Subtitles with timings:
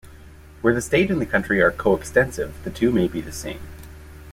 [0.61, 3.59] Where the state and the country are co-extensive, the two may be the same.